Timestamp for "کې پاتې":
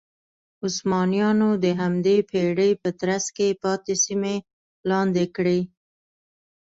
3.37-3.93